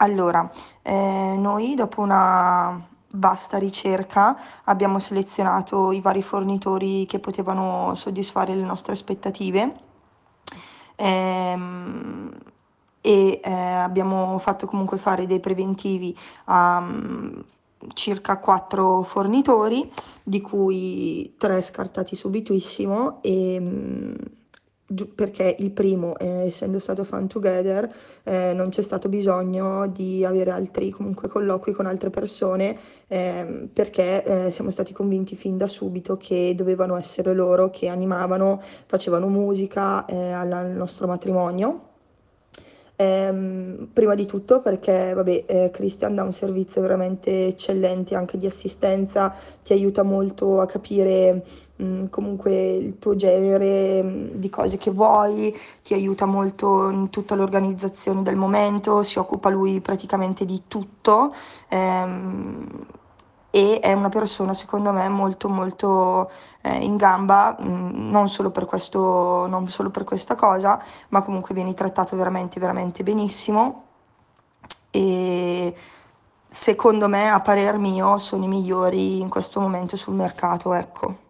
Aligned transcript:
Allora, 0.00 0.48
eh, 0.82 1.34
noi 1.36 1.74
dopo 1.74 2.00
una 2.00 2.86
vasta 3.12 3.58
ricerca 3.58 4.36
abbiamo 4.64 5.00
selezionato 5.00 5.90
i 5.92 6.00
vari 6.00 6.22
fornitori 6.22 7.04
che 7.06 7.18
potevano 7.18 7.94
soddisfare 7.96 8.54
le 8.54 8.62
nostre 8.62 8.92
aspettative. 8.92 9.74
Ehm, 10.96 12.32
e 13.00 13.40
eh, 13.42 13.50
abbiamo 13.52 14.38
fatto 14.38 14.66
comunque 14.66 14.98
fare 14.98 15.26
dei 15.26 15.40
preventivi 15.40 16.16
a 16.44 16.78
um, 16.78 17.44
circa 17.94 18.38
quattro 18.38 19.02
fornitori, 19.02 19.90
di 20.22 20.40
cui 20.40 21.34
tre 21.38 21.62
scartati 21.62 22.14
subitissimo 22.16 23.22
e 23.22 23.56
um, 23.60 24.16
perché 25.14 25.56
il 25.58 25.70
primo, 25.72 26.16
eh, 26.16 26.46
essendo 26.46 26.78
stato 26.78 27.04
fan 27.04 27.28
together, 27.28 27.92
eh, 28.24 28.52
non 28.54 28.70
c'è 28.70 28.82
stato 28.82 29.08
bisogno 29.08 29.86
di 29.88 30.24
avere 30.24 30.50
altri 30.50 30.90
comunque 30.90 31.28
colloqui 31.28 31.72
con 31.72 31.86
altre 31.86 32.10
persone, 32.10 32.76
eh, 33.06 33.68
perché 33.72 34.50
siamo 34.50 34.70
stati 34.70 34.92
convinti 34.92 35.36
fin 35.36 35.56
da 35.56 35.66
subito 35.66 36.16
che 36.16 36.54
dovevano 36.56 36.96
essere 36.96 37.34
loro 37.34 37.70
che 37.70 37.88
animavano, 37.88 38.60
facevano 38.86 39.28
musica 39.28 40.04
eh, 40.06 40.32
al 40.32 40.72
nostro 40.72 41.06
matrimonio. 41.06 41.88
Ehm, 43.00 43.90
prima 43.92 44.16
di 44.16 44.26
tutto 44.26 44.60
perché 44.60 45.12
vabbè, 45.14 45.44
eh, 45.46 45.70
Christian 45.70 46.16
dà 46.16 46.24
un 46.24 46.32
servizio 46.32 46.80
veramente 46.80 47.46
eccellente 47.46 48.16
anche 48.16 48.38
di 48.38 48.46
assistenza, 48.46 49.32
ti 49.62 49.72
aiuta 49.72 50.02
molto 50.02 50.60
a 50.60 50.66
capire 50.66 51.44
mh, 51.76 51.84
mm, 51.84 52.06
comunque 52.06 52.72
il 52.72 52.98
tuo 52.98 53.14
genere 53.14 54.02
mh, 54.02 54.08
mm, 54.08 54.26
di 54.32 54.50
cose 54.50 54.78
che 54.78 54.90
vuoi, 54.90 55.54
ti 55.84 55.94
aiuta 55.94 56.26
molto 56.26 56.88
in 56.88 57.08
tutta 57.10 57.36
l'organizzazione 57.36 58.22
del 58.24 58.34
momento, 58.34 59.04
si 59.04 59.20
occupa 59.20 59.48
lui 59.48 59.80
praticamente 59.80 60.44
di 60.44 60.62
tutto. 60.66 61.32
Ehm, 61.68 62.66
e 63.58 63.80
è 63.80 63.92
una 63.92 64.08
persona 64.08 64.54
secondo 64.54 64.92
me 64.92 65.08
molto 65.08 65.48
molto 65.48 66.30
eh, 66.62 66.76
in 66.76 66.94
gamba, 66.94 67.56
mh, 67.58 67.68
mm, 67.68 68.10
non, 68.10 68.28
solo 68.28 68.52
questo, 68.66 69.46
non 69.48 69.68
solo 69.68 69.90
per 69.90 70.04
questa 70.04 70.36
cosa, 70.36 70.80
ma 71.08 71.22
comunque 71.22 71.54
vieni 71.54 71.74
trattato 71.74 72.14
veramente 72.14 72.60
veramente 72.60 73.02
benissimo 73.02 73.84
e 74.90 75.74
secondo 76.48 77.08
me 77.08 77.28
a 77.30 77.40
parer 77.40 77.78
mio 77.78 78.18
sono 78.18 78.44
i 78.44 78.48
migliori 78.48 79.20
in 79.20 79.28
questo 79.28 79.58
momento 79.60 79.96
sul 79.96 80.14
mercato, 80.14 80.72
ecco. 80.72 81.27